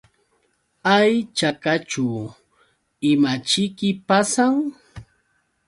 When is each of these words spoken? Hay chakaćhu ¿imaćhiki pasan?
Hay 0.87 1.13
chakaćhu 1.37 2.05
¿imaćhiki 3.11 3.89
pasan? 4.07 4.53